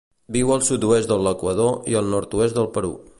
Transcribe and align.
Viu 0.35 0.53
al 0.55 0.63
sud-oest 0.69 1.11
de 1.11 1.19
l'Equador 1.27 1.93
i 1.93 1.99
el 2.01 2.13
nord-oest 2.15 2.61
del 2.61 2.73
Perú. 2.79 2.95